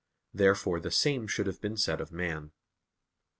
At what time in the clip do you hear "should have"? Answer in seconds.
1.27-1.61